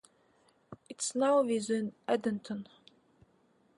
It 0.89 0.99
is 1.03 1.13
now 1.13 1.43
within 1.43 1.93
Edenton. 2.07 2.65